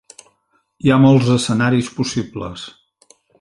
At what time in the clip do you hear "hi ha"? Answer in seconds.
0.85-0.97